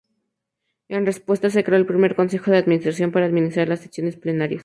En 0.89 1.05
respuesta, 1.05 1.51
se 1.51 1.63
creó 1.63 1.77
el 1.77 1.85
primer 1.85 2.15
Consejo 2.15 2.49
de 2.49 2.57
Administración, 2.57 3.11
para 3.11 3.27
administrar 3.27 3.67
las 3.69 3.81
sesiones 3.81 4.15
plenarias. 4.15 4.59